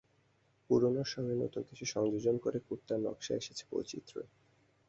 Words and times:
পুরোনোর 0.69 1.07
সঙ্গে 1.07 1.35
নতুন 1.35 1.61
কিছু 1.69 1.85
সংযোজন 1.85 2.35
করে 2.37 2.57
কুর্তার 2.67 2.99
নকশায় 2.99 3.39
এসেছে 3.41 3.63
বৈচিত্র্য। 3.71 4.21